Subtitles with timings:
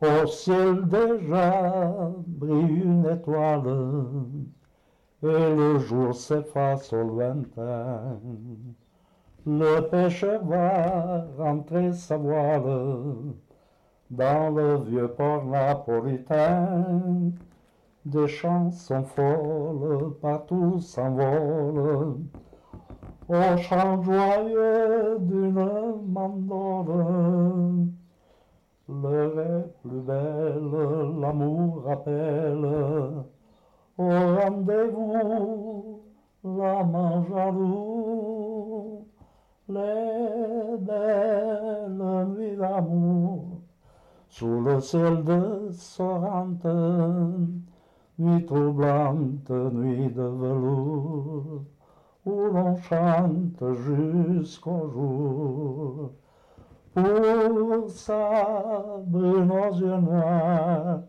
[0.00, 4.14] Au ciel déjà brille une étoile,
[5.24, 8.20] et le jour s'efface au lointain.
[9.44, 13.34] Le pêcheur va rentrer sa voile
[14.10, 17.32] dans le vieux port napolitain.
[18.04, 22.20] Des chansons folles partout s'envolent
[23.28, 26.97] au chant joyeux d'une mandole.
[29.82, 32.64] Plus belle, l'amour rappelle
[33.96, 36.02] au rendez-vous
[36.42, 39.06] l'amant jaloux,
[39.68, 43.60] les belles nuits d'amour
[44.28, 46.66] sous le ciel de Sorrente,
[48.18, 51.64] nuit troublante, nuit de velours,
[52.26, 56.10] où l'on chante jusqu'au jour.
[56.98, 57.06] Pour
[59.76, 61.02] yeux noirs,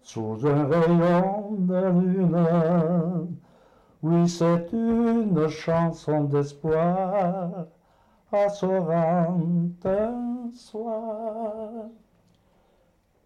[0.00, 2.46] sous un rayon de lune.
[4.02, 7.66] Oui, c'est une chanson d'espoir
[8.30, 11.88] à Sorrente un soir.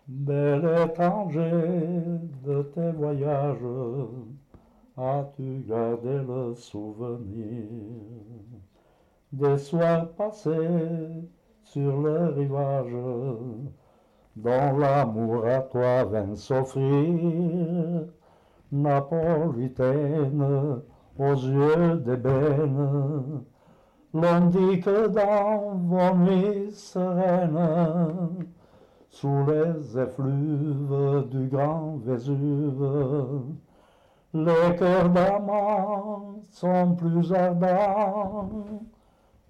[0.06, 3.58] Bel étranger de tes voyages,
[4.96, 7.66] as-tu gardé le souvenir
[9.30, 11.28] des soirs passés
[11.72, 12.96] sur le rivage
[14.36, 18.06] dont l'amour à toi vint s'offrir,
[18.72, 20.80] napolitaine
[21.18, 23.42] aux yeux d'ébène.
[24.14, 28.46] L'on dit que dans vos nuits sereines,
[29.10, 33.42] sous les effluves du grand Vésuve,
[34.32, 38.48] les cœurs d'amants sont plus ardents,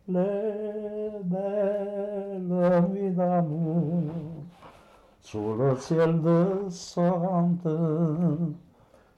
[0.08, 4.02] les belles nuits d'amour
[5.20, 7.68] sous le ciel de Sorrente,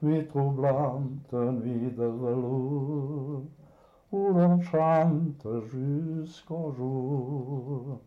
[0.02, 3.44] nuit troublante, nuit de velours,
[4.10, 8.00] où l'on chante jusqu'au jour.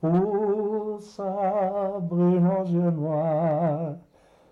[0.00, 3.96] Pour ça brûle nos yeux noirs,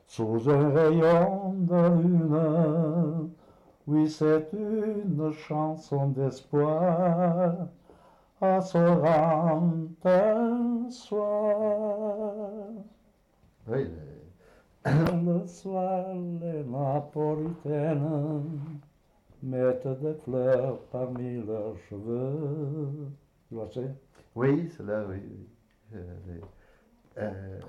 [0.07, 3.31] sous un rayon de lune.
[3.87, 7.69] Oui, c'est une chanson d'espoir
[8.41, 12.35] à Sorrente un soir.
[13.69, 13.87] Oui,
[14.85, 18.61] Le soir, les napolitaines
[19.43, 23.11] mettent des fleurs parmi leurs cheveux.
[23.49, 23.95] Tu vois, c'est
[24.35, 25.21] oui, cela, oui.
[25.93, 25.99] oui.
[27.19, 27.61] Euh, euh,